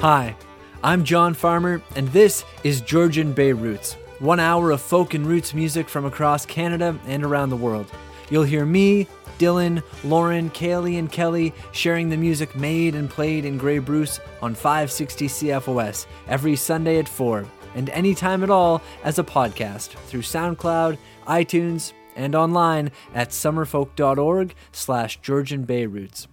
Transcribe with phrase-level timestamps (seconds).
[0.00, 0.34] Hi,
[0.82, 5.52] I'm John Farmer, and this is Georgian Bay Roots, one hour of folk and roots
[5.52, 7.84] music from across Canada and around the world.
[8.30, 9.06] You'll hear me,
[9.38, 14.54] Dylan, Lauren, Kaylee, and Kelly sharing the music made and played in Grey Bruce on
[14.54, 17.44] 560 CFOS every Sunday at 4,
[17.74, 20.96] and anytime at all as a podcast through SoundCloud,
[21.26, 26.26] iTunes, and online at summerfolk.org slash Georgian Bay Roots.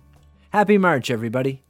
[0.51, 1.66] Happy March, everybody!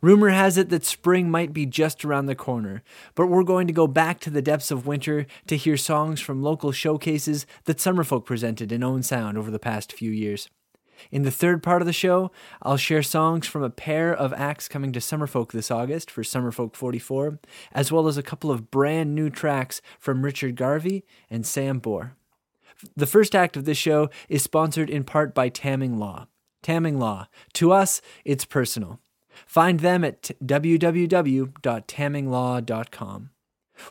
[0.00, 2.82] Rumor has it that spring might be just around the corner,
[3.14, 6.42] but we're going to go back to the depths of winter to hear songs from
[6.42, 10.48] local showcases that Summerfolk presented in Owen Sound over the past few years.
[11.10, 12.30] In the third part of the show,
[12.62, 16.76] I'll share songs from a pair of acts coming to Summerfolk this August for Summerfolk
[16.76, 17.40] 44,
[17.72, 22.12] as well as a couple of brand new tracks from Richard Garvey and Sam Bohr.
[22.96, 26.26] The first act of this show is sponsored in part by Tamming Law.
[26.62, 27.28] Tamming Law.
[27.54, 29.00] To us, it's personal.
[29.46, 33.30] Find them at www.tamminglaw.com.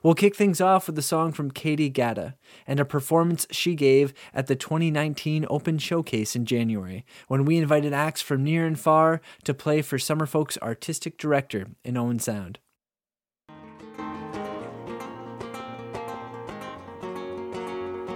[0.03, 4.13] We'll kick things off with a song from Katie Gatta and a performance she gave
[4.33, 9.21] at the 2019 Open Showcase in January, when we invited acts from near and far
[9.43, 12.59] to play for Summerfolk's artistic director in Owen Sound.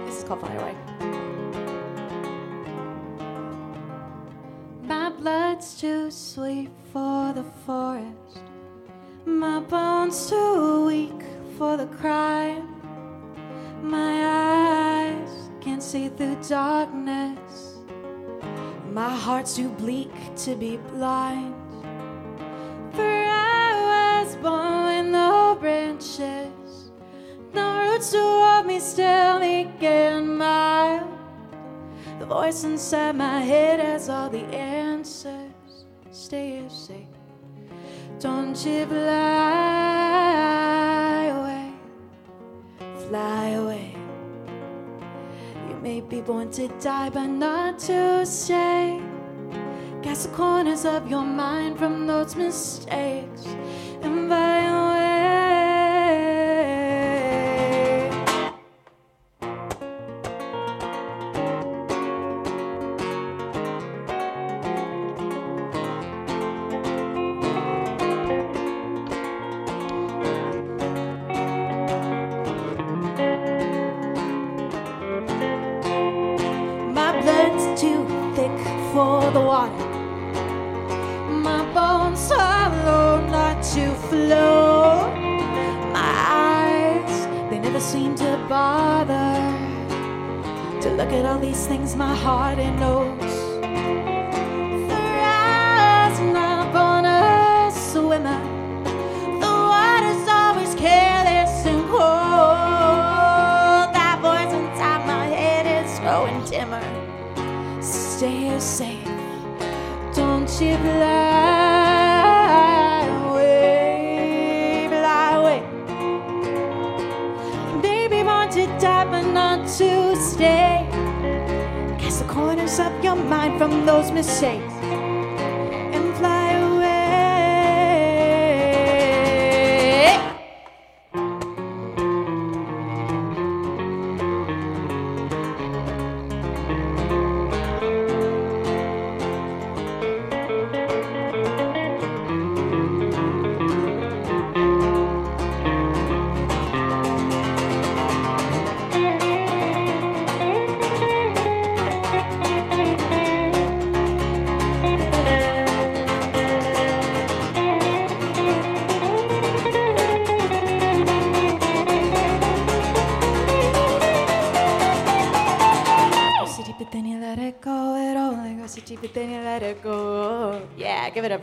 [0.06, 0.74] This is called Fly
[4.82, 8.40] My blood's too sweet for the forest.
[9.26, 11.22] My bones too weak
[11.58, 12.68] for the crime.
[13.82, 14.14] My
[15.04, 17.80] eyes can't see through darkness.
[18.92, 21.54] My heart's too bleak to be blind.
[22.94, 26.90] For I was born with no branches,
[27.52, 31.10] no roots to hold me still, and mild.
[32.20, 35.35] The voice inside my head has all the answers.
[36.26, 37.06] Stay safe.
[38.18, 39.06] Don't you fly
[41.36, 41.70] away,
[43.06, 43.94] fly away.
[45.68, 49.00] You may be born to die, but not to stay.
[50.02, 53.46] Cast the corners of your mind from those mistakes
[54.02, 54.28] and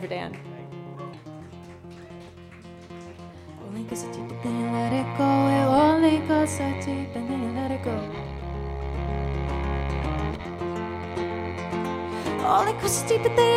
[0.00, 0.36] For Dan.
[3.64, 5.30] Only goes deeper than you let it go.
[5.46, 7.94] It only goes so deep and then you let it go.
[12.44, 13.53] Only goes deeper than you know.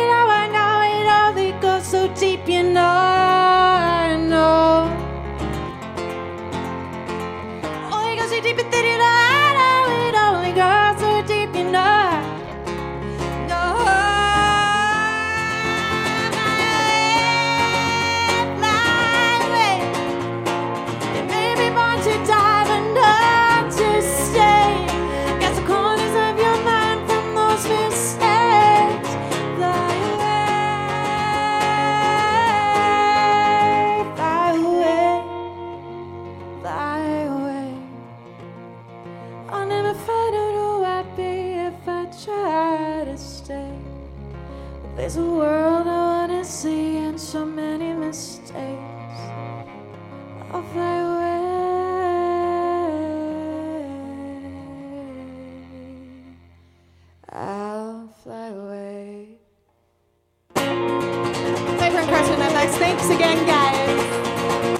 [62.68, 62.78] FX.
[62.78, 64.78] Thanks again, guys.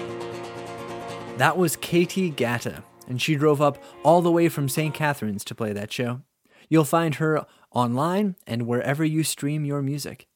[1.38, 4.93] That was Katie Gatta, and she drove up all the way from St.
[4.93, 6.23] Catharines to play that show.
[6.69, 10.26] You'll find her online and wherever you stream your music.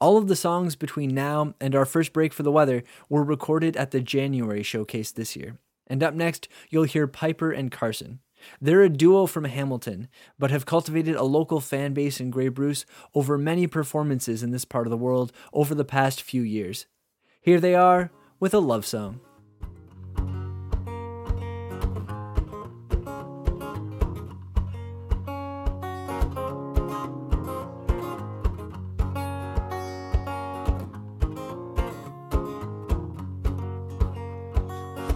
[0.00, 3.76] All of the songs between now and our first break for the weather were recorded
[3.76, 5.58] at the January showcase this year.
[5.88, 8.20] And up next, you'll hear Piper and Carson.
[8.60, 10.08] They're a duo from Hamilton,
[10.38, 14.64] but have cultivated a local fan base in Grey Bruce over many performances in this
[14.64, 16.86] part of the world over the past few years.
[17.40, 19.20] Here they are with a love song.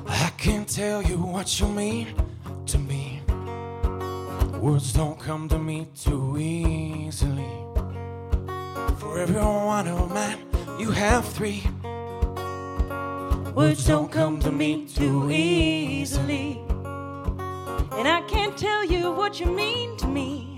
[0.07, 2.32] I can't tell you what you mean.
[4.63, 7.51] Words don't come to me too easily.
[8.99, 10.39] For every one of mine,
[10.79, 11.65] you have three.
[13.57, 16.61] Words don't come to me too easily.
[17.99, 20.57] And I can't tell you what you mean to me.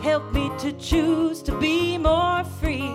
[0.00, 2.94] Help me to choose to be more free.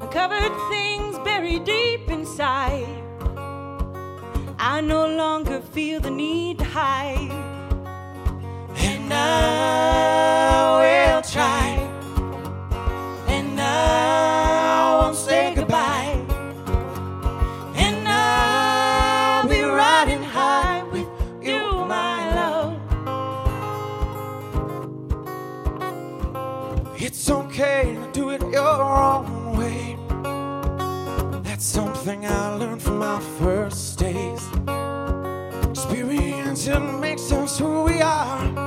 [0.00, 3.04] Uncovered things buried deep inside.
[4.58, 7.49] I no longer feel the need to hide.
[9.20, 11.68] I will try.
[13.28, 16.16] And I won't say goodbye.
[17.76, 21.08] And I'll be riding high with
[21.42, 21.62] you,
[21.96, 22.80] my love.
[26.96, 29.96] It's okay to do it your own way.
[31.42, 34.42] That's something I learned from my first days.
[35.70, 36.68] Experience
[37.00, 38.59] makes us who we are.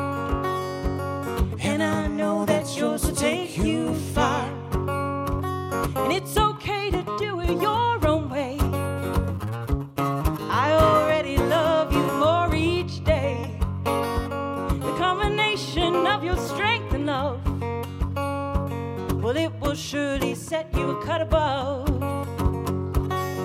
[21.04, 21.90] Cut above.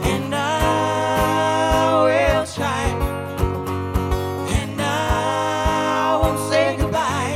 [0.06, 2.84] And I will try.
[4.58, 7.34] And I won't say goodbye.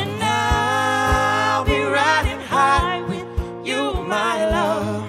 [0.00, 3.28] And I'll be riding high with
[3.66, 5.04] you, my love.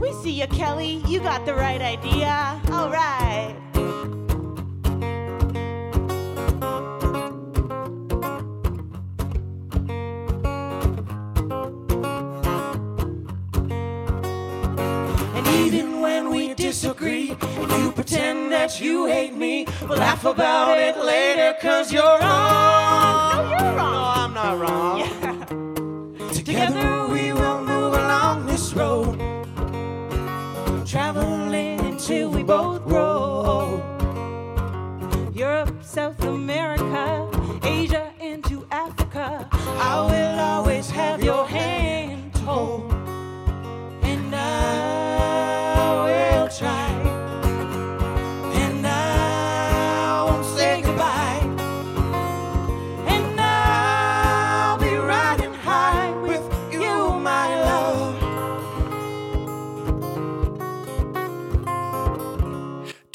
[0.00, 1.02] We see you, Kelly.
[1.06, 2.37] You got the right idea.
[18.08, 23.36] Pretend that you hate me, we'll laugh about it later, cause you're wrong.
[23.36, 23.92] No, you're wrong.
[23.92, 24.98] No, I'm not wrong.
[25.00, 26.28] Yeah.
[26.32, 29.18] Together we will move along this road,
[30.86, 33.82] traveling until we both grow.
[35.34, 37.28] Europe, South America,
[37.62, 39.46] Asia into Africa.
[39.52, 40.27] I will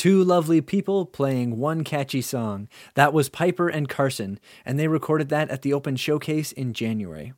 [0.04, 2.68] Two lovely people playing one catchy song.
[2.96, 7.32] That was Piper and Carson, and they recorded that at the Open Showcase in January.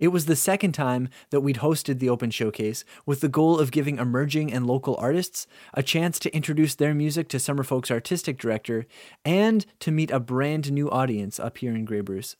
[0.00, 3.70] It was the second time that we'd hosted the Open Showcase with the goal of
[3.70, 8.86] giving emerging and local artists a chance to introduce their music to Summerfolk's artistic director
[9.24, 12.34] and to meet a brand new audience up here in Grey Bruce.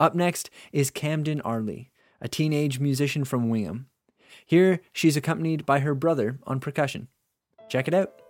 [0.00, 3.86] Up next is Camden Arley, a teenage musician from Wingham.
[4.44, 7.06] Here, she's accompanied by her brother on percussion.
[7.68, 8.23] Check it out.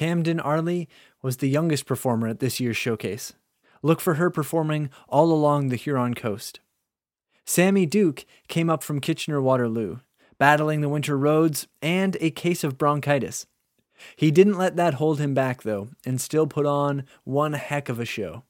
[0.00, 0.88] Camden Arley
[1.20, 3.34] was the youngest performer at this year's showcase.
[3.82, 6.60] Look for her performing all along the Huron coast.
[7.44, 9.98] Sammy Duke came up from Kitchener Waterloo,
[10.38, 13.44] battling the winter roads and a case of bronchitis.
[14.16, 18.00] He didn't let that hold him back, though, and still put on one heck of
[18.00, 18.44] a show.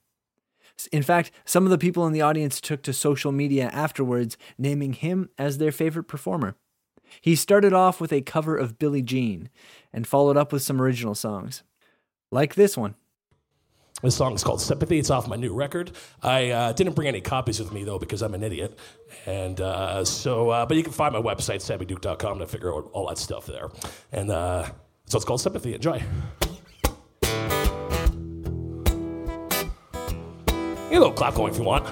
[0.92, 4.92] In fact, some of the people in the audience took to social media afterwards, naming
[4.92, 6.54] him as their favorite performer.
[7.20, 9.48] He started off with a cover of Billie Jean
[9.92, 11.62] and followed up with some original songs,
[12.30, 12.94] like this one.
[14.02, 14.98] This song is called Sympathy.
[14.98, 15.92] It's off my new record.
[16.22, 18.78] I uh, didn't bring any copies with me though because I'm an idiot.
[19.26, 23.08] And uh, so, uh, but you can find my website, sammyduke.com, to figure out all
[23.08, 23.68] that stuff there.
[24.10, 24.70] And uh,
[25.04, 25.74] so it's called Sympathy.
[25.74, 26.02] Enjoy.
[30.90, 31.86] Get a little clap going if you want.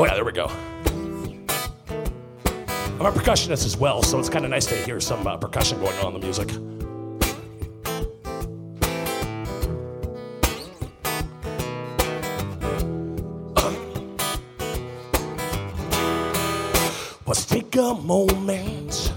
[0.00, 0.46] Oh, yeah, there we go.
[2.98, 5.78] I'm a percussionist as well, so it's kind of nice to hear some uh, percussion
[5.78, 6.48] going on in the music.
[17.26, 19.12] Let's take a moment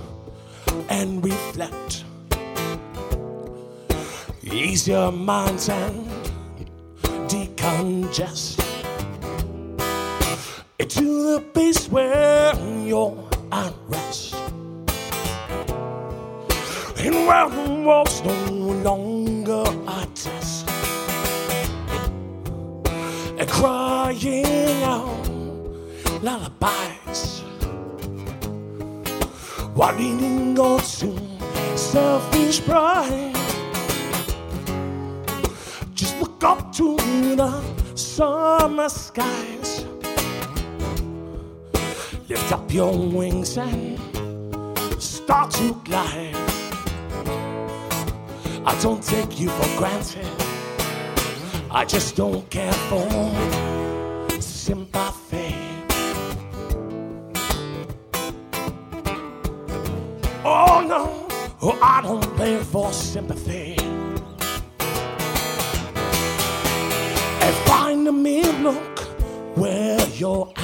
[0.89, 2.03] and reflect.
[4.43, 6.05] Ease your minds and
[7.29, 8.62] decongest
[11.03, 12.55] into the place where
[12.85, 13.17] you're
[13.51, 14.35] at rest.
[16.97, 18.35] And where the walls no
[18.87, 20.69] longer a test.
[23.37, 25.27] And crying out
[26.23, 27.41] lullabies.
[29.75, 33.35] While leaning on to selfish pride.
[35.93, 36.95] Just look up to
[37.35, 37.51] the
[37.95, 39.52] summer skies
[42.43, 43.97] Lift up your wings and
[45.01, 46.35] start to glide.
[48.65, 50.27] I don't take you for granted.
[51.71, 53.07] I just don't care for
[54.41, 55.55] sympathy.
[60.43, 61.25] Oh no,
[61.61, 63.77] oh, I don't play for sympathy.
[67.45, 68.99] And find me, look
[69.55, 70.62] where you're at.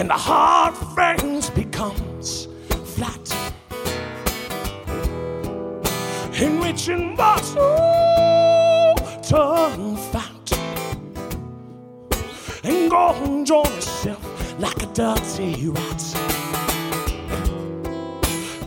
[0.00, 2.48] And the hard things becomes
[2.96, 3.26] flat.
[6.40, 10.52] In which in bottle turn fat.
[12.64, 16.02] And go and enjoy yourself like a dirty rat.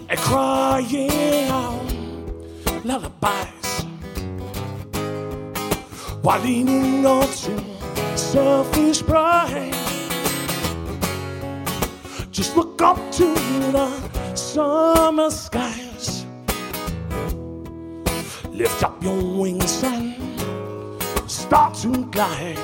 [0.09, 3.85] And crying out lullabies
[6.21, 9.82] while leaning on to selfish pride.
[12.33, 13.31] Just look up to
[13.71, 16.25] the summer skies.
[18.49, 20.15] Lift up your wings and
[21.29, 22.57] start to glide.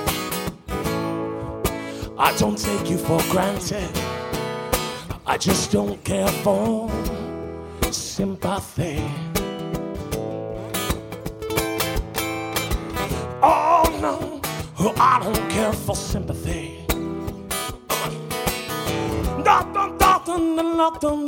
[2.18, 3.92] I don't take you for granted.
[5.28, 6.90] I just don't care for
[7.92, 9.06] sympathy.
[13.44, 14.42] Oh no,
[14.80, 16.79] oh, I don't care for sympathy.
[20.80, 21.20] lock dum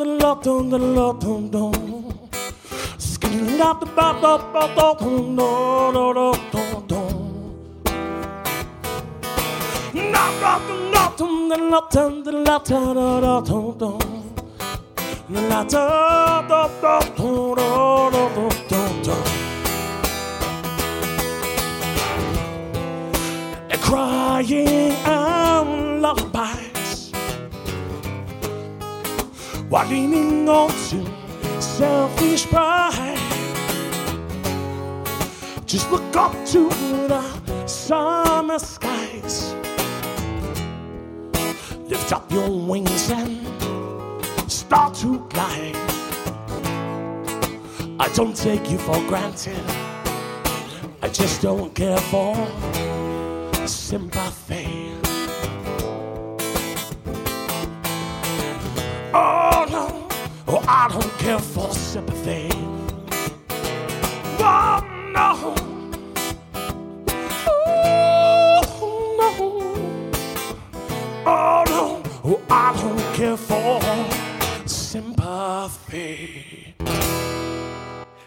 [23.81, 25.67] crying out
[26.01, 26.60] lullaby
[29.71, 33.17] while leaning on to selfish pride.
[35.65, 36.67] Just look up to
[37.07, 39.55] the summer skies.
[41.87, 43.39] Lift up your wings and
[44.51, 45.77] start to glide.
[47.97, 49.63] I don't take you for granted.
[51.01, 52.35] I just don't care for
[53.65, 54.80] sympathy.
[60.73, 62.49] I don't care for sympathy.
[64.39, 64.81] Oh
[65.11, 65.53] no,
[67.45, 68.61] oh
[69.19, 69.27] no,
[71.25, 73.81] oh no, oh, I don't care for
[74.65, 76.73] sympathy.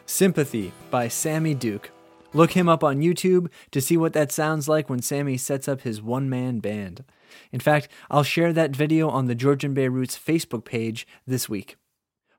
[0.05, 1.93] Sympathy by Sammy Duke.
[2.35, 5.81] Look him up on YouTube to see what that sounds like when Sammy sets up
[5.81, 7.05] his one man band.
[7.53, 11.79] In fact, I'll share that video on the Georgian Bay Roots Facebook page this week.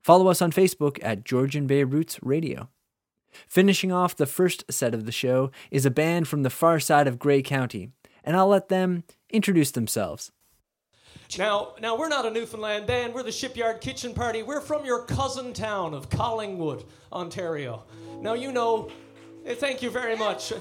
[0.05, 2.69] Follow us on Facebook at Georgian Bay Roots Radio.
[3.47, 7.07] Finishing off the first set of the show is a band from the far side
[7.07, 7.89] of Grey County,
[8.23, 10.31] and I'll let them introduce themselves.
[11.39, 13.15] Now, now we're not a Newfoundland band.
[13.15, 14.43] We're the Shipyard Kitchen Party.
[14.43, 17.81] We're from your cousin town of Collingwood, Ontario.
[18.21, 18.91] Now you know.
[19.43, 20.53] eh, Thank you very much.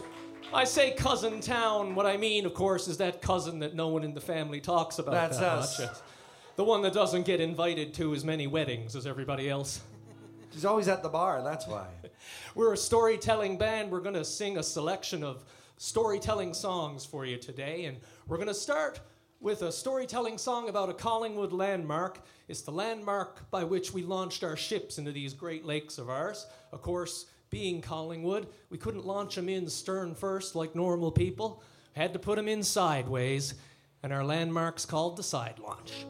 [0.55, 1.95] I say cousin town.
[1.95, 4.99] What I mean, of course, is that cousin that no one in the family talks
[4.99, 5.13] about.
[5.13, 5.81] That's that us.
[5.81, 5.91] Much.
[6.57, 9.81] The one that doesn't get invited to as many weddings as everybody else.
[10.53, 11.89] He's always at the bar, that's why.
[12.55, 13.91] We're a storytelling band.
[13.91, 15.45] We're going to sing a selection of
[15.79, 17.87] storytelling songs for you today.
[17.87, 17.97] And
[18.29, 19.01] we're going to start
[19.41, 22.25] with a storytelling song about a Collingwood landmark.
[22.47, 26.47] It's the landmark by which we launched our ships into these great lakes of ours.
[26.71, 31.65] Of course, being Collingwood, we couldn't launch them in stern first like normal people.
[31.95, 33.55] Had to put them in sideways,
[34.05, 36.07] and our landmark's called the side launch.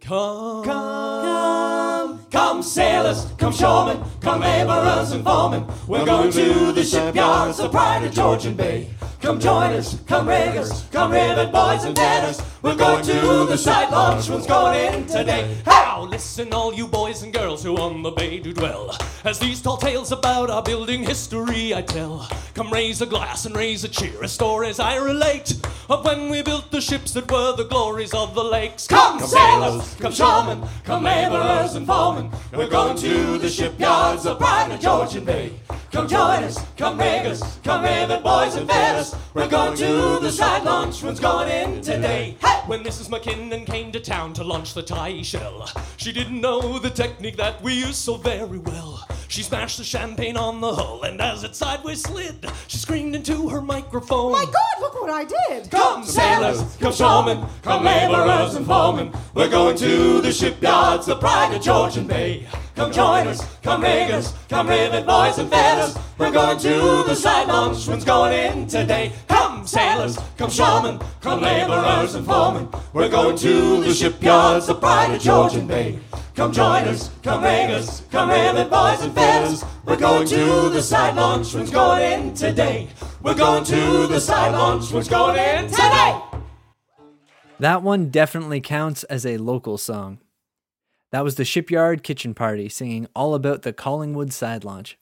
[0.00, 5.66] Come, come, come, sailors, come shoremen, come laborers and foremen.
[5.86, 8.90] We're going to the shipyards, the pride of Georgian Bay.
[9.20, 12.40] Come join us, come riggers, come rivet boys and deaders.
[12.62, 15.56] We're going to the side launch, one's going in today.
[15.64, 16.06] How?
[16.08, 18.96] Listen, all you boys and girls who on the bay do dwell.
[19.24, 22.28] As these tall tales about our building history I tell.
[22.54, 25.54] Come raise a glass and raise a cheer as stories I relate
[25.90, 28.86] of when we built the ships that were the glories of the lakes.
[28.86, 32.30] Come, sailors, come showmen, come laborers and foremen.
[32.52, 35.52] We're going to the shipyards of of Georgian Bay.
[35.90, 39.14] Come join us, come riggers, come rivet boys and fetters.
[39.32, 42.36] We're going to the side launch, one's going in today.
[42.42, 42.60] Hey!
[42.66, 43.08] When Mrs.
[43.08, 47.62] McKinnon came to town to launch the tie shell, she didn't know the technique that
[47.62, 49.08] we use so very well.
[49.28, 53.50] She smashed the champagne on the hull, and as it sideways slid, she screamed into
[53.50, 54.32] her microphone.
[54.32, 55.70] My God, look what I did!
[55.70, 59.12] Come sailors, come showmen, come laborers and foremen.
[59.34, 62.46] We're going to the shipyards, the pride of Georgian Bay.
[62.74, 65.98] Come join us, come riggers, come rivet boys and feathers.
[66.16, 69.12] We're going to the side launch, when's going in today.
[69.28, 72.68] Come sailors, come showmen, come laborers and foremen.
[72.94, 75.98] We're going to the shipyards, the pride of Georgian Bay.
[76.38, 79.64] Come join us, come riggers, come rivet boys and feathers.
[79.84, 82.86] We're going to the side launch, when's going in today.
[83.24, 86.20] We're going to the side launch, when's going in today.
[87.58, 90.20] That one definitely counts as a local song.
[91.10, 94.96] That was the Shipyard Kitchen Party singing all about the Collingwood side launch.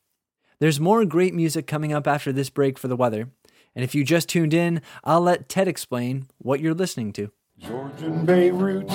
[0.58, 3.28] There's more great music coming up after this break for the weather,
[3.74, 7.30] and if you just tuned in, I'll let Ted explain what you're listening to.
[7.58, 8.94] Georgian Bay Roots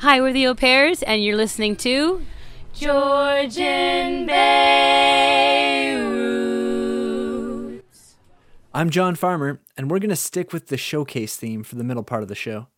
[0.00, 2.24] Hi, we're the Au Pairs, and you're listening to
[2.72, 4.26] Georgian
[7.68, 8.16] Roots.
[8.72, 12.02] I'm John Farmer, and we're going to stick with the showcase theme for the middle
[12.02, 12.68] part of the show.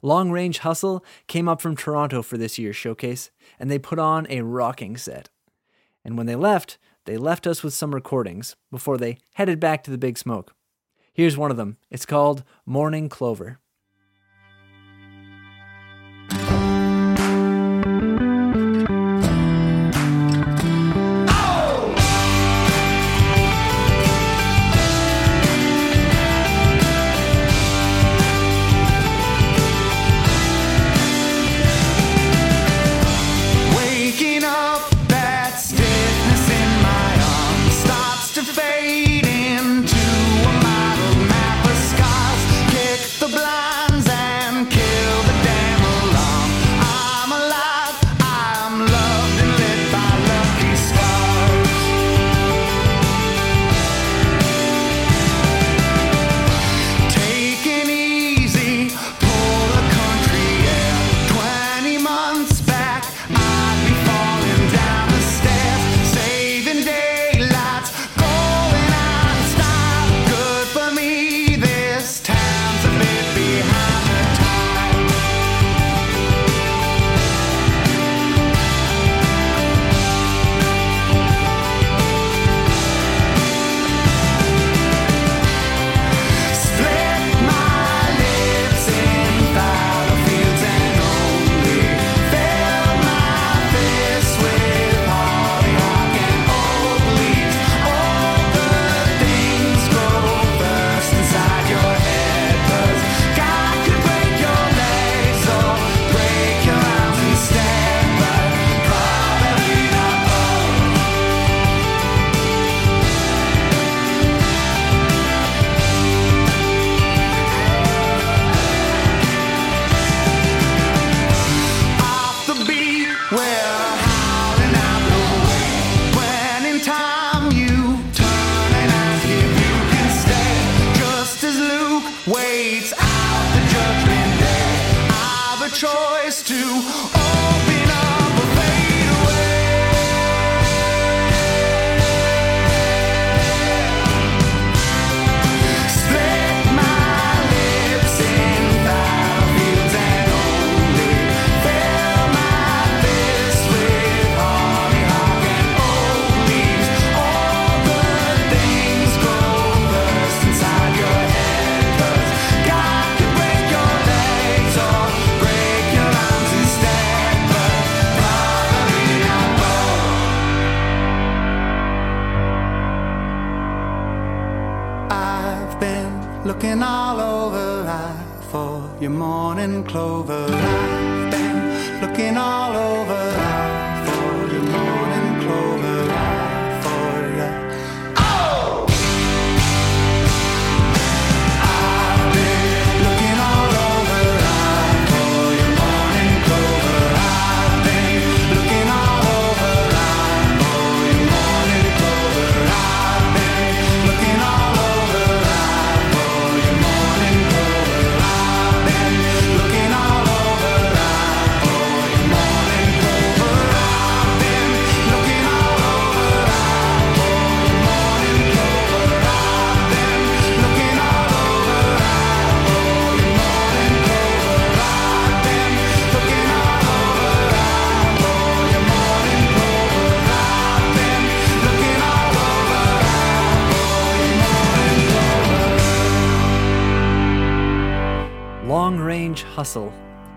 [0.00, 4.26] Long Range Hustle came up from Toronto for this year's showcase, and they put on
[4.30, 5.28] a rocking set.
[6.02, 9.90] And when they left, they left us with some recordings before they headed back to
[9.90, 10.54] the Big Smoke.
[11.12, 11.76] Here's one of them.
[11.90, 13.58] It's called Morning Clover.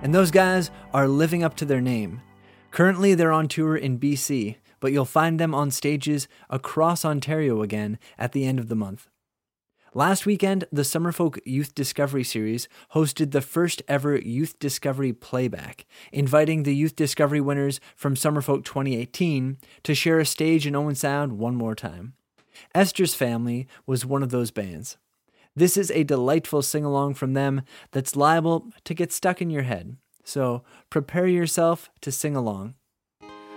[0.04, 2.22] And those guys are living up to their name.
[2.70, 7.98] Currently, they're on tour in BC, but you'll find them on stages across Ontario again
[8.20, 9.10] at the end of the month.
[9.96, 16.64] Last weekend, the Summerfolk Youth Discovery Series hosted the first ever Youth Discovery Playback, inviting
[16.64, 21.56] the Youth Discovery winners from Summerfolk 2018 to share a stage in Owen Sound one
[21.56, 22.14] more time.
[22.76, 24.98] Esther's Family was one of those bands.
[25.56, 27.62] This is a delightful sing along from them
[27.92, 32.74] that's liable to get stuck in your head, so prepare yourself to sing along.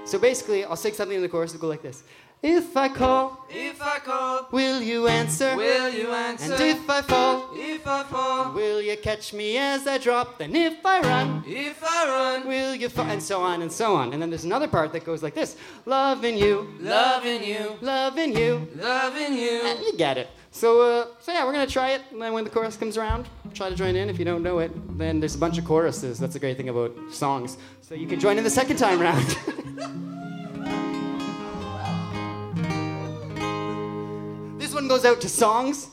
[0.05, 2.03] So basically, I'll sing something in the chorus and go like this.
[2.43, 5.57] If I call, If I call, will you answer?
[5.57, 6.53] will you answer?
[6.53, 10.39] And if I fall, if I fall, will you catch me as I drop?
[10.39, 13.07] Then if I run, if I run, will you fall?
[13.07, 14.13] And so on and so on.
[14.13, 15.57] And then there's another part that goes like this
[15.87, 18.69] Loving you, loving you, loving you.
[18.77, 19.63] loving And you.
[19.65, 20.29] Uh, you get it.
[20.57, 22.01] So, uh, so yeah, we're gonna try it.
[22.11, 24.09] And then when the chorus comes around, try to join in.
[24.09, 26.19] If you don't know it, then there's a bunch of choruses.
[26.19, 27.59] That's the great thing about songs.
[27.83, 29.27] So you can join in the second time round.
[34.59, 35.91] this one goes out to songs.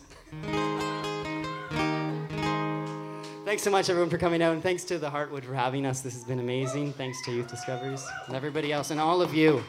[3.43, 5.99] Thanks so much, everyone, for coming out, and thanks to the Heartwood for having us.
[5.99, 6.93] This has been amazing.
[6.93, 9.62] Thanks to Youth Discoveries and everybody else, and all of you.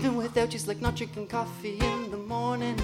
[0.00, 2.74] Living without you's like not drinking coffee in the morning.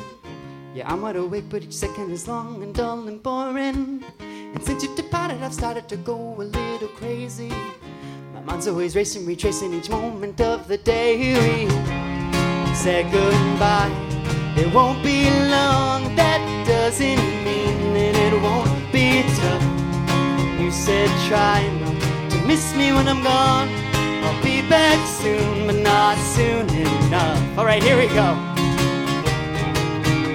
[0.75, 4.05] Yeah, I'm wide awake, but each second is long and dull and boring.
[4.21, 7.49] And since you've departed, I've started to go a little crazy.
[8.35, 11.17] My mind's always racing, retracing each moment of the day.
[12.67, 13.91] We said goodbye.
[14.59, 20.61] It won't be long, that doesn't mean that it won't be tough.
[20.61, 23.86] You said try not to miss me when I'm gone.
[24.69, 27.59] Back soon, but not soon enough.
[27.59, 28.35] Alright, here we go.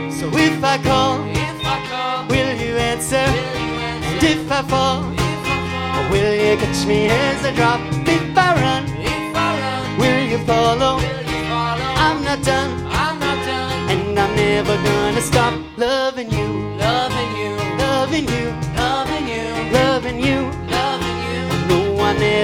[0.09, 3.17] So if I call, If I call, will you answer?
[3.17, 7.51] will you And if I fall, If I fall, will you catch me as I
[7.53, 7.81] drop?
[8.07, 10.95] If I run, if I run, will you follow?
[10.95, 11.91] will you follow?
[12.05, 13.89] I'm not done, I'm not done.
[13.91, 16.47] and I'm never gonna stop loving you,
[16.79, 17.51] Loving you,
[17.83, 18.47] loving you,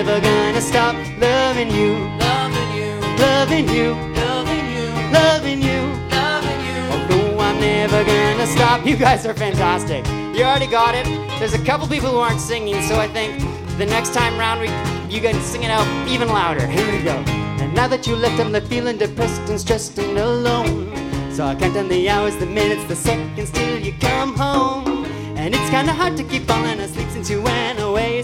[0.04, 5.80] never gonna stop loving you, loving you, loving you, loving you, loving you.
[6.14, 6.80] loving you.
[6.94, 8.86] Oh no, I'm never gonna stop.
[8.86, 10.06] You guys are fantastic.
[10.36, 11.08] You already got it.
[11.40, 13.40] There's a couple people who aren't singing, so I think
[13.80, 14.68] the next time round we
[15.12, 16.68] you guys sing it out even louder.
[16.68, 17.18] Here we go.
[17.62, 20.94] And now that you left, I'm left feeling depressed and stressed and alone.
[21.32, 25.06] So I count down the hours, the minutes, the seconds till you come home.
[25.36, 28.22] And it's kinda hard to keep falling asleep since you went away.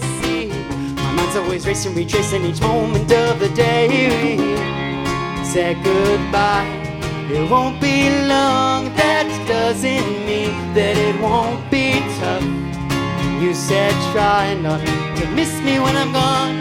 [1.36, 4.36] Always racing, retracing each moment of the day.
[5.44, 6.64] Said goodbye.
[7.28, 12.44] It won't be long, that doesn't mean that it won't be tough.
[13.42, 14.80] You said try not
[15.18, 16.56] to miss me when I'm gone.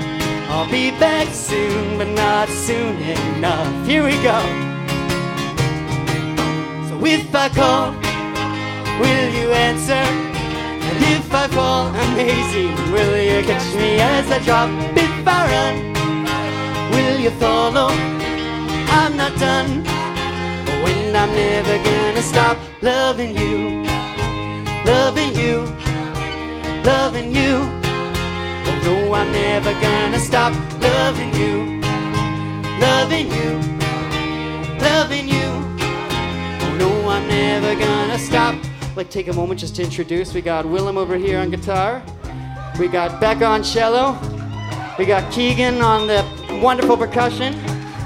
[0.50, 3.86] I'll be back soon, but not soon enough.
[3.86, 4.40] Here we go.
[6.90, 7.92] So if I call,
[9.00, 10.33] will you answer?
[11.00, 14.70] If I fall, amazing, will you catch me as I drop?
[14.96, 15.76] If I run,
[16.92, 17.90] will you follow?
[19.00, 19.84] I'm not done.
[20.84, 23.84] When I'm never gonna stop loving you,
[24.86, 25.66] loving you,
[26.84, 27.54] loving you.
[28.68, 31.82] Oh no, I'm never gonna stop loving you,
[32.80, 33.52] loving you,
[34.80, 35.50] loving you.
[36.64, 38.56] Oh no, I'm never gonna stop.
[38.96, 40.36] Like take a moment just to introduce.
[40.36, 42.04] We got Willem over here on guitar.
[42.78, 44.20] We got Becca on cello.
[45.00, 46.24] We got Keegan on the
[46.62, 47.56] wonderful percussion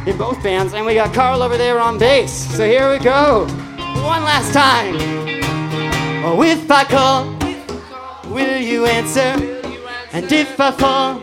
[0.08, 2.32] in both bands, and we got Carl over there on bass.
[2.56, 3.46] So here we go.
[4.02, 4.96] One last time.
[6.24, 7.26] Oh, if I call,
[8.34, 9.36] will you answer?
[10.14, 11.22] And if I fall,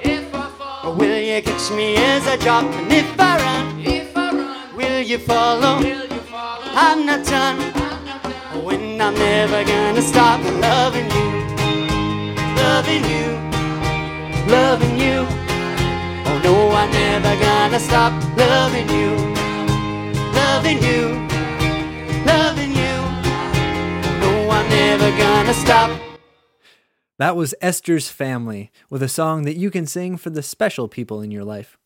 [0.84, 2.64] or will you catch me as I drop?
[2.64, 5.80] And if I run, will you follow?
[6.76, 7.93] I'm not done.
[8.62, 11.30] When I'm never gonna stop loving you,
[12.56, 13.26] loving you,
[14.50, 15.26] loving you.
[16.26, 19.16] Oh no, I'm never gonna stop loving you,
[20.32, 21.08] loving you,
[22.24, 22.94] loving you.
[24.20, 26.00] No, I'm never gonna stop.
[27.18, 31.20] That was Esther's Family with a song that you can sing for the special people
[31.20, 31.76] in your life.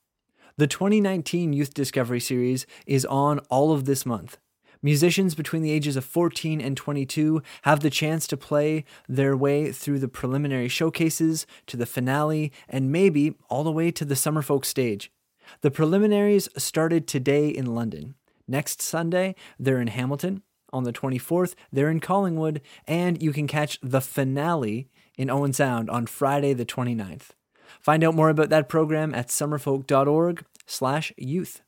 [0.59, 4.39] The 2019 Youth Discovery Series is on all of this month.
[4.83, 9.73] Musicians between the ages of 14 and 22 have the chance to play their way
[9.73, 14.39] through the preliminary showcases to the finale and maybe all the way to the Summer
[14.39, 15.11] Summerfolk stage.
[15.63, 18.15] The preliminaries started today in London.
[18.47, 20.43] Next Sunday, they're in Hamilton.
[20.71, 21.55] on the 24th.
[21.73, 26.67] They're in Collingwood, and you can catch the finale in Owen Sound on Friday the
[26.67, 27.31] 29th.
[27.81, 31.63] Find out more about that program at summerfolk.org/youth.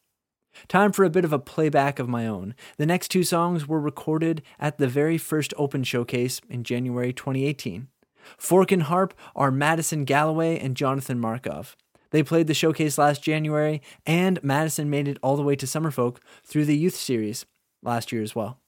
[0.69, 2.55] Time for a bit of a playback of my own.
[2.77, 7.89] The next two songs were recorded at the very first open showcase in January 2018.
[8.37, 11.77] Fork and Harp are Madison Galloway and Jonathan Markov.
[12.11, 16.19] They played the showcase last January, and Madison made it all the way to Summerfolk
[16.45, 17.47] through the youth series
[17.83, 18.59] last year as well.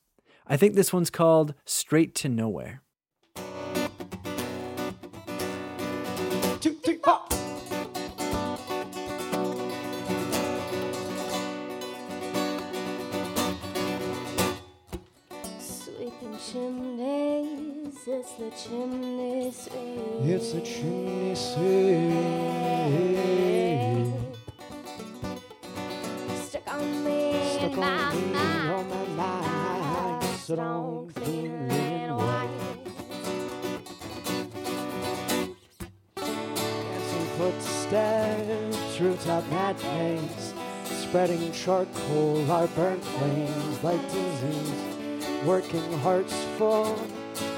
[0.46, 2.82] I think this one's called Straight to Nowhere.
[16.52, 20.28] Chimneys, it's the chimney sweep.
[20.28, 22.12] It's a chimney sweep.
[26.42, 28.70] Stuck on me Stuck in my on me, mind.
[28.70, 30.24] on my mind.
[30.40, 32.50] So don't clean and white.
[36.16, 40.52] Dancing footsteps, rooftop matinees,
[40.84, 44.91] spreading charcoal, our burnt flames like disease.
[45.44, 46.86] Working hearts full,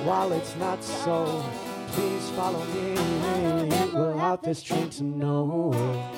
[0.05, 1.45] while it's not so.
[1.89, 2.95] Please follow me.
[3.93, 6.11] We'll have this train to nowhere.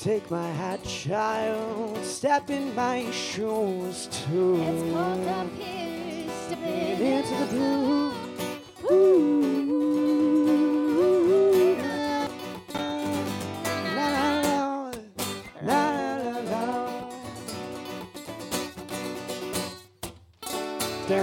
[0.00, 2.04] Take my hat, child.
[2.04, 4.60] Step in my shoes too.
[4.60, 8.07] It's cold up here, stepping into the blue.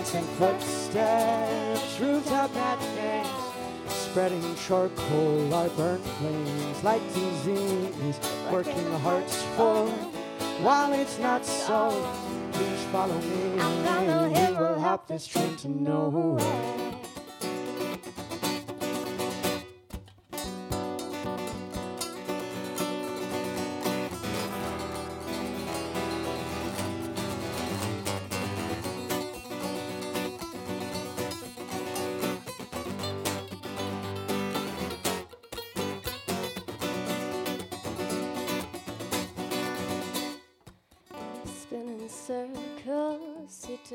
[0.06, 3.28] Dancing footsteps, rooftop matinees,
[3.88, 8.20] spreading charcoal, our burnt flames like disease,
[8.52, 9.89] working the hearts full.
[10.62, 11.89] While it's not so,
[12.52, 13.56] please follow me.
[14.56, 16.75] We'll hop this train to nowhere.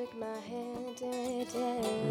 [0.01, 2.11] Took my hand and danced.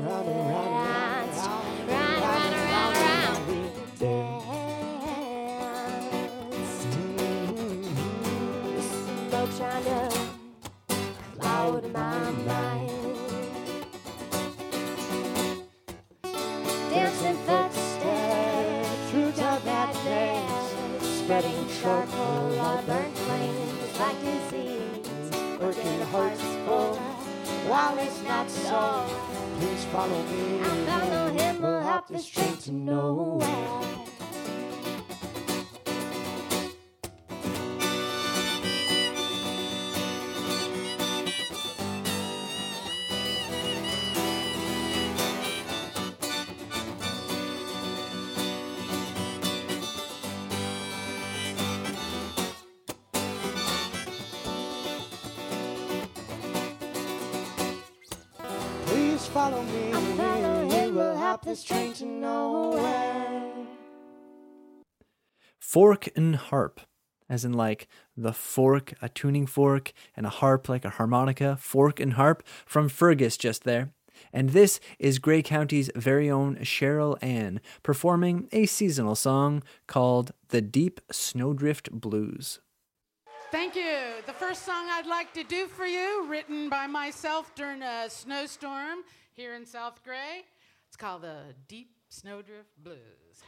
[29.99, 30.59] Follow me.
[30.85, 31.28] Follow
[59.49, 59.91] follow me.
[60.17, 63.67] follow him, We'll hop this train to nowhere.
[65.59, 66.81] Fork and harp,
[67.29, 67.87] as in like
[68.17, 72.89] the fork, a tuning fork, and a harp like a harmonica, fork and harp from
[72.89, 73.91] Fergus just there.
[74.33, 80.61] And this is Grey County's very own Cheryl Ann performing a seasonal song called The
[80.61, 82.59] Deep Snowdrift Blues.
[83.51, 83.88] Thank you.
[84.49, 89.03] First song I'd like to do for you, written by myself during a snowstorm
[89.35, 90.43] here in South Grey.
[90.87, 93.43] It's called the Deep Snowdrift Blues.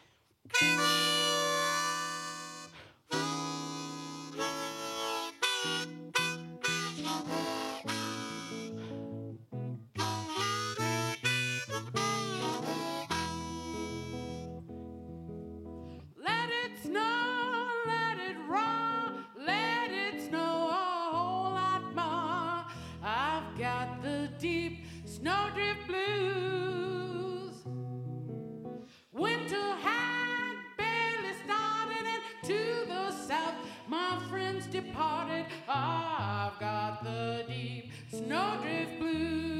[35.74, 39.51] I've got the deep snowdrift blues.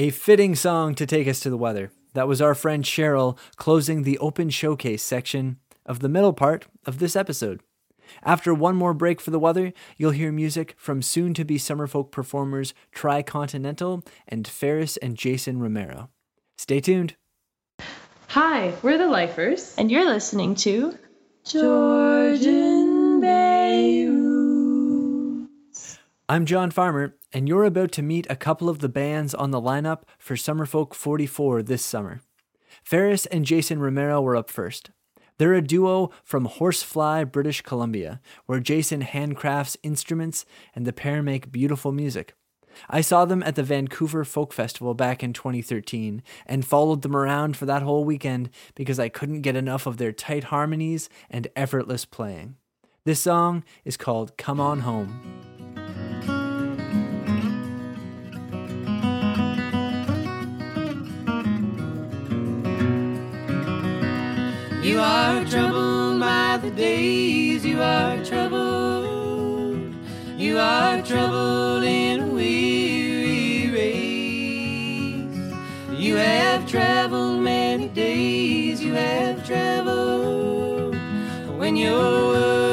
[0.00, 1.92] A fitting song to take us to the weather.
[2.14, 7.00] That was our friend Cheryl closing the open showcase section of the middle part of
[7.00, 7.60] this episode.
[8.22, 12.12] After one more break for the weather, you'll hear music from soon to be Summerfolk
[12.12, 16.08] performers Tricontinental and Pharis and Jason Romero.
[16.56, 17.16] Stay tuned.
[18.28, 19.74] Hi, we're the Lifers.
[19.76, 20.96] And you're listening to
[21.44, 24.29] Georgian Bay
[26.30, 29.60] I'm John Farmer, and you're about to meet a couple of the bands on the
[29.60, 32.20] lineup for Summerfolk 44 this summer.
[32.88, 34.92] Pharis and Jason Romero were up first.
[35.38, 41.50] They're a duo from Horsefly, British Columbia, where Jason handcrafts instruments and the pair make
[41.50, 42.34] beautiful music.
[42.88, 47.56] I saw them at the Vancouver Folk Festival back in 2013 and followed them around
[47.56, 52.04] for that whole weekend because I couldn't get enough of their tight harmonies and effortless
[52.04, 52.54] playing.
[53.04, 55.50] This song is called Come On Home.
[64.90, 69.94] You are troubled by the days, you are troubled.
[70.36, 75.54] You are troubled in a weary race.
[75.96, 80.96] You have traveled many days, you have traveled.
[81.56, 82.69] When your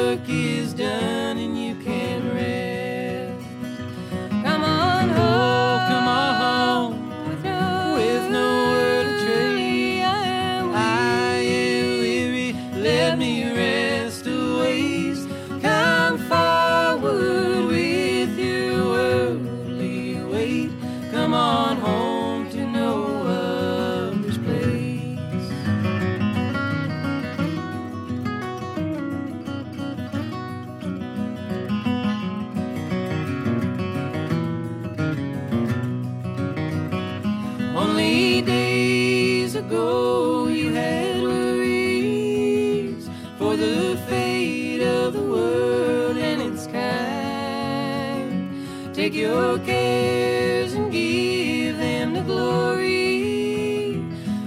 [37.98, 48.54] Only days ago you had worries for the fate of the world and its kind.
[48.94, 54.00] Take your cares and give them the glory.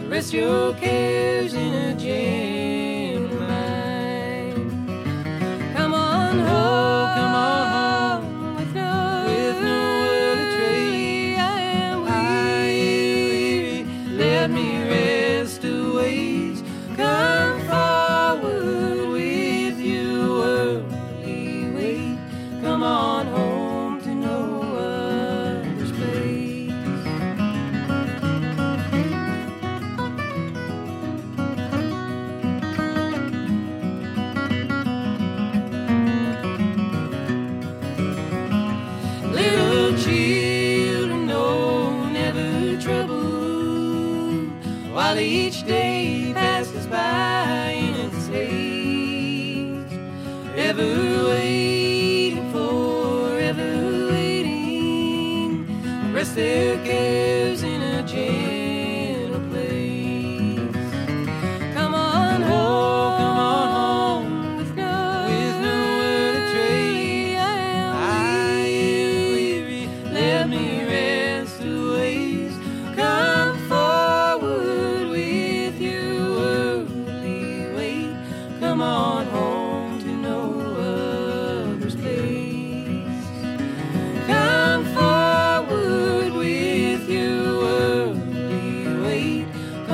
[0.07, 2.50] Rest your cares in a gentle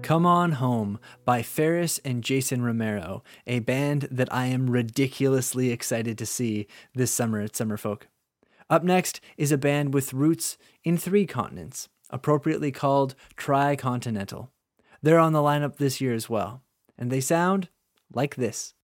[0.00, 6.16] Come On Home by Pharis and Jason Romero, a band that I am ridiculously excited
[6.16, 8.04] to see this summer at Summerfolk.
[8.70, 14.48] Up next is a band with roots in three continents appropriately called Tricontinental.
[15.02, 16.62] They're on the lineup this year as well,
[16.96, 17.68] and they sound
[18.12, 18.74] like this.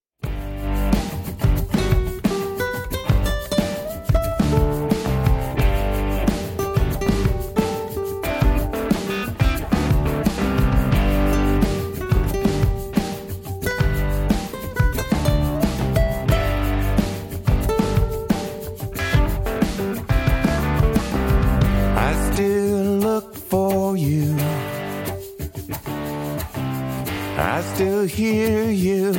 [28.06, 29.12] Hear you.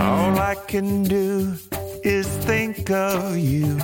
[0.00, 1.54] All I can do
[2.02, 3.78] is think of you.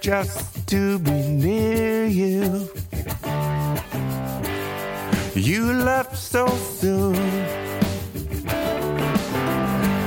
[0.00, 2.70] Just to be near you.
[5.34, 7.16] You left so soon.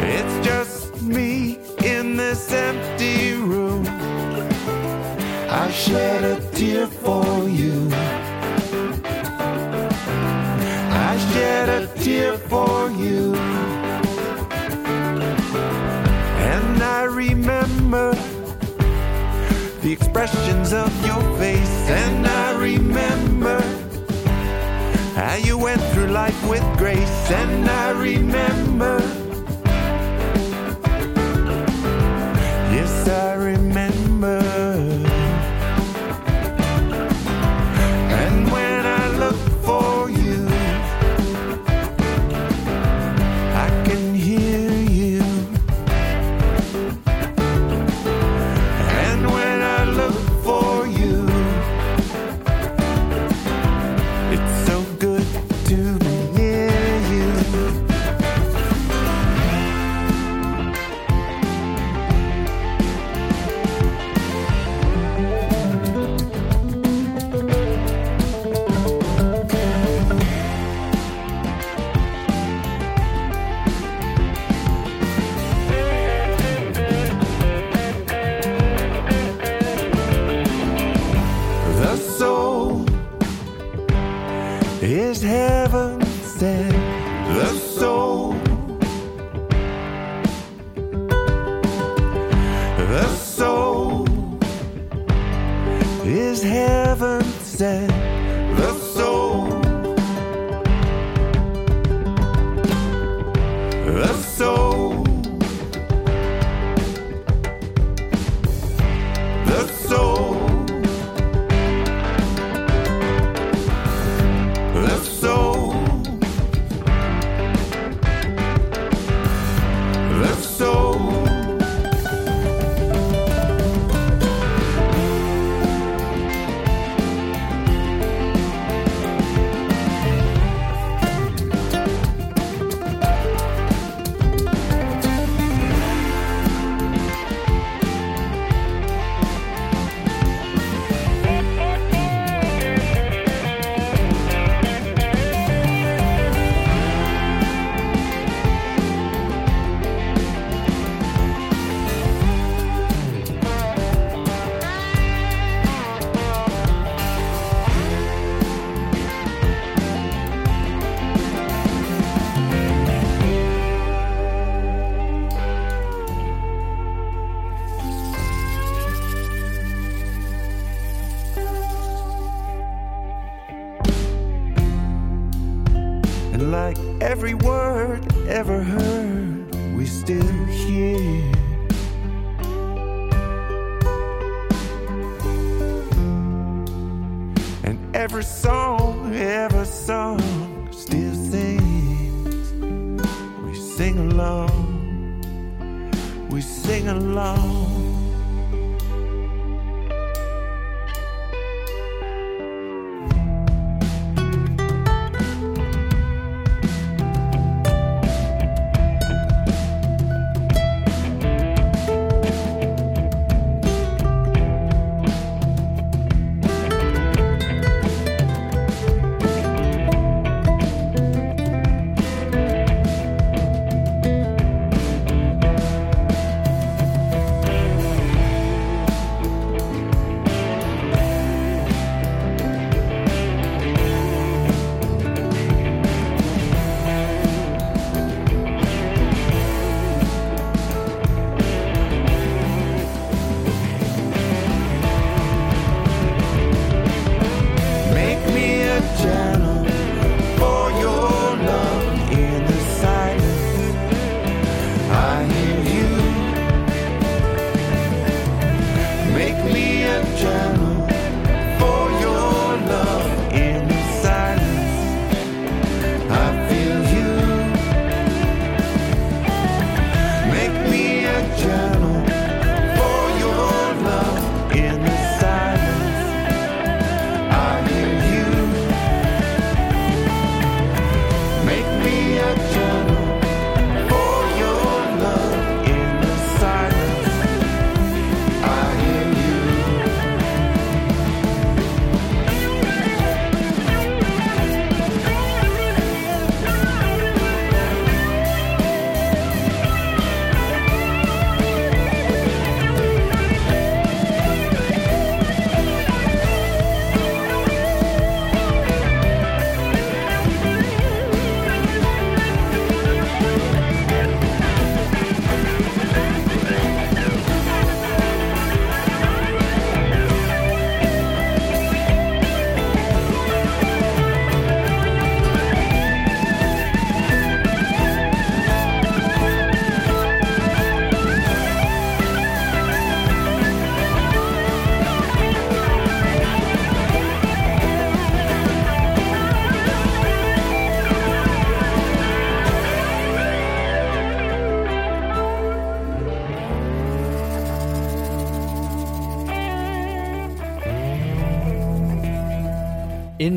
[0.02, 3.86] It's just me in this empty room.
[5.50, 7.93] I shed a tear for you.
[12.04, 13.34] Tear for you.
[16.52, 18.14] And I remember
[19.82, 21.90] the expressions of your face.
[21.90, 23.62] And I remember
[25.16, 27.32] how you went through life with grace.
[27.32, 29.00] And I remember.
[32.76, 33.33] Yes, I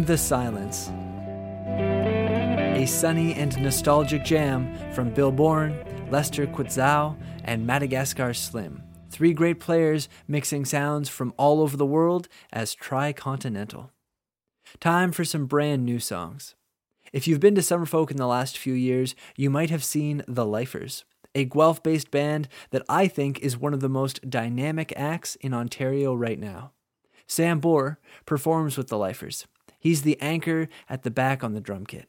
[0.07, 0.89] the Silence.
[1.67, 5.77] A sunny and nostalgic jam from Bill Bourne,
[6.13, 8.85] Lester Quitzau, and Madagascar Slim.
[9.11, 13.91] Three great players mixing sounds from all over the world as tricontinental.
[14.79, 16.55] Time for some brand new songs.
[17.13, 20.47] If you've been to Summerfolk in the last few years, you might have seen The
[20.47, 21.05] Lifers,
[21.35, 25.53] a Guelph based band that I think is one of the most dynamic acts in
[25.53, 26.71] Ontario right now.
[27.27, 29.49] Sam Bohr performs with The Lifers.
[29.87, 32.09] He's the anchor at the back on the drum kit.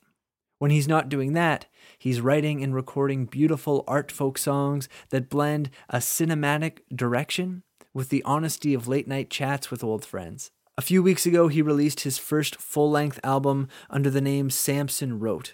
[0.58, 1.68] When he's not doing that,
[2.00, 7.62] he's writing and recording beautiful art folk songs that blend a cinematic direction
[7.94, 10.50] with the honesty of late night chats with old friends.
[10.76, 15.20] A few weeks ago, he released his first full length album under the name Samson
[15.20, 15.54] Wrote.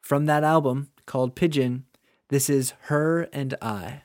[0.00, 1.84] From that album, called Pigeon,
[2.30, 4.04] this is Her and I.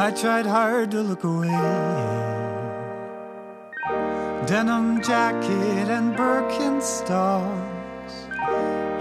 [0.00, 1.48] I tried hard to look away.
[4.46, 8.14] Denim jacket and Birkenstocks.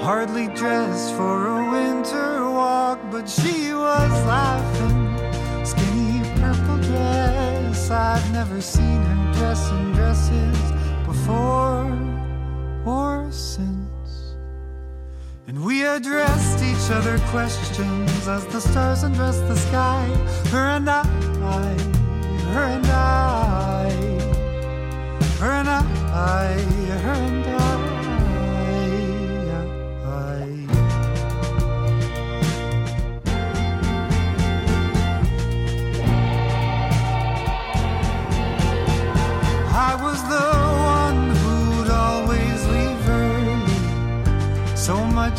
[0.02, 5.66] Hardly dressed for a winter walk, but she was laughing.
[5.66, 7.90] Skinny purple dress.
[7.90, 10.60] I've never seen her dress in dresses
[11.06, 11.88] before
[12.86, 13.79] or since.
[15.50, 20.06] And we addressed each other questions as the stars undressed the sky.
[20.52, 21.02] Her and I,
[22.54, 23.90] her and I,
[25.40, 26.52] her and I,
[27.02, 27.49] her and I.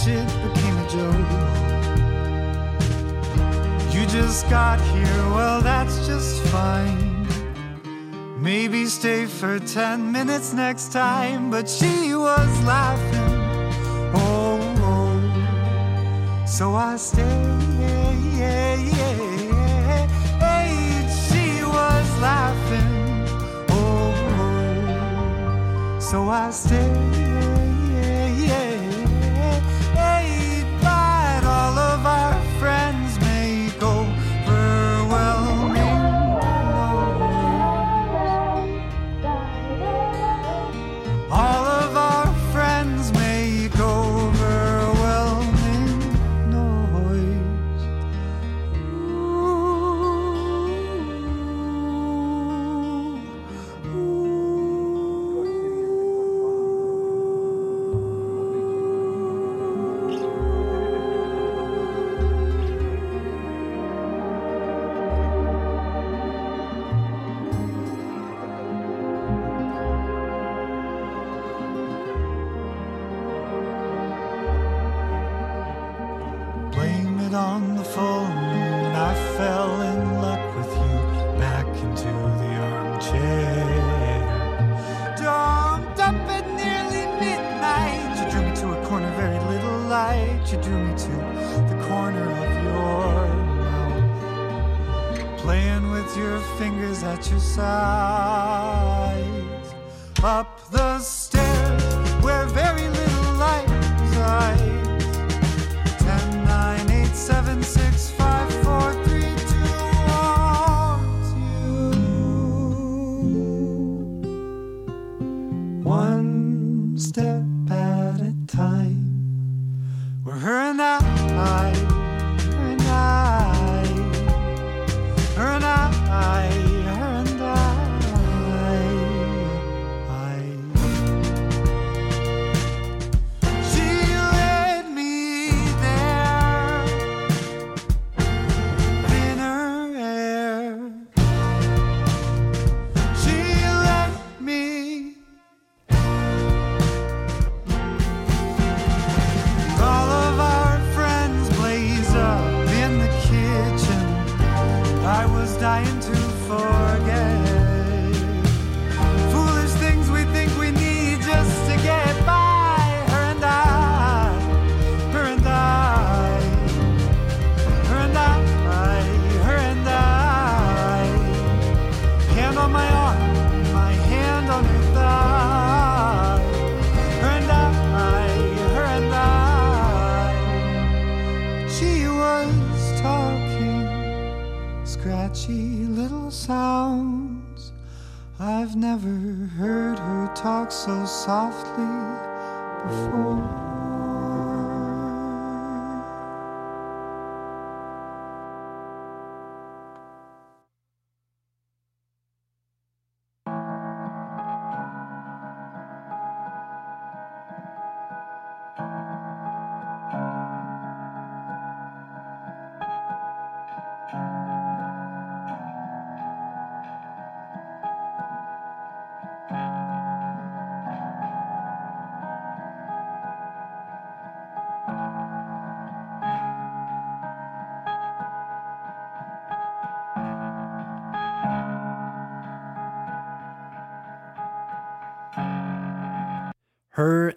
[0.06, 1.30] it became a joke.
[3.94, 7.26] You just got here, well, that's just fine.
[8.40, 13.36] Maybe stay for 10 minutes next time, but she was laughing.
[14.14, 16.46] Oh, oh.
[16.46, 17.70] so I stayed.
[21.28, 23.26] She was laughing.
[23.70, 26.00] Oh, oh.
[26.00, 27.29] so I stayed.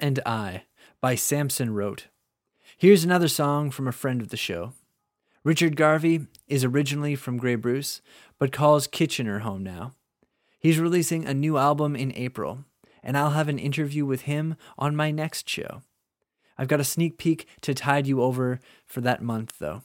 [0.03, 0.65] And I
[0.99, 2.07] by Samson wrote.
[2.77, 4.73] Here's another song from a friend of the show.
[5.45, 8.01] Richard Garvey is originally from Grey Bruce,
[8.37, 9.93] but calls Kitchener home now.
[10.59, 12.65] He's releasing a new album in April,
[13.01, 15.83] and I'll have an interview with him on my next show.
[16.57, 19.83] I've got a sneak peek to tide you over for that month, though.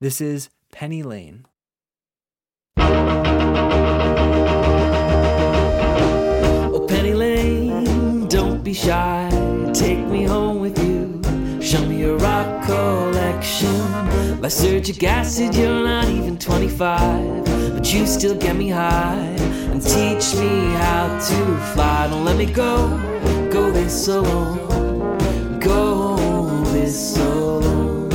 [0.00, 1.46] This is Penny Lane.
[6.74, 9.51] Oh, Penny Lane, don't be shy.
[9.74, 11.20] Take me home with you.
[11.62, 13.74] Show me your rock collection.
[14.40, 17.44] Lysergic acid, you're not even 25,
[17.74, 19.16] but you still get me high
[19.72, 22.06] and teach me how to fly.
[22.10, 22.88] Don't let me go,
[23.50, 25.58] go this alone.
[25.58, 26.16] Go
[26.72, 28.12] this alone.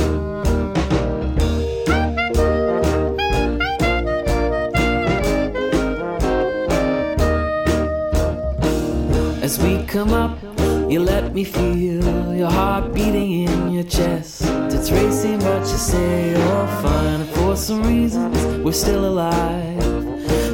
[9.42, 10.47] As we come up,
[10.88, 14.42] you let me feel your heart beating in your chest.
[14.72, 17.20] It's racing, but you say you're fine.
[17.20, 19.82] And for some reasons, we're still alive.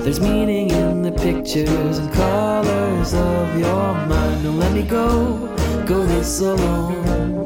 [0.03, 4.43] There's meaning in the pictures and colors of your mind.
[4.43, 5.55] Don't let me go,
[5.87, 7.44] go this alone.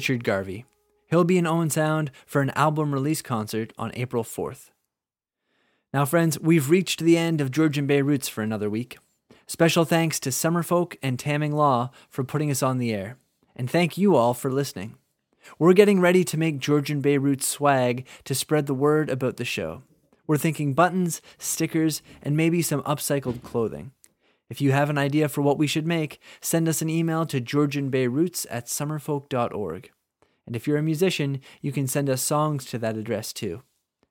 [0.00, 0.64] Richard Garvey.
[1.10, 4.70] He'll be in Owen Sound for an album release concert on April 4th.
[5.92, 8.96] Now, friends, we've reached the end of Georgian Bay Roots for another week.
[9.46, 13.18] Special thanks to Summerfolk and Tamming Law for putting us on the air.
[13.54, 14.94] And thank you all for listening.
[15.58, 19.44] We're getting ready to make Georgian Bay Roots swag to spread the word about the
[19.44, 19.82] show.
[20.26, 23.92] We're thinking buttons, stickers, and maybe some upcycled clothing.
[24.50, 27.40] If you have an idea for what we should make, send us an email to
[27.40, 29.90] georgianbayroots at summerfolk.org.
[30.46, 33.62] And if you're a musician, you can send us songs to that address too.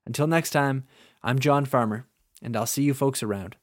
[0.06, 0.86] Until next time,
[1.22, 2.08] I'm John Farmer,
[2.42, 3.58] and I'll see you folks around.